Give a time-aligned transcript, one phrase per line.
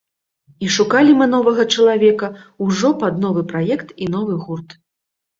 [0.67, 2.29] І шукалі мы новага чалавека
[2.67, 4.69] ўжо пад новы праект і новы гурт.